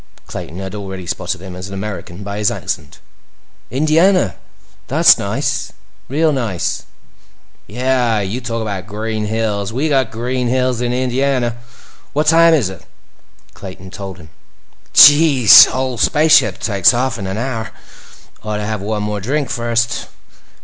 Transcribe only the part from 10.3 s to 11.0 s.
hills in